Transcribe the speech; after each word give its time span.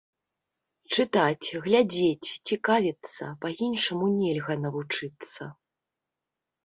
Чытаць, 0.95 1.47
глядзець, 1.65 2.29
цікавіцца, 2.51 3.23
па-іншаму 3.45 4.05
нельга 4.19 4.53
навучыцца! 4.67 5.43